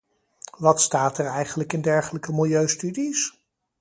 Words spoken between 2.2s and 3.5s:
milieustudies?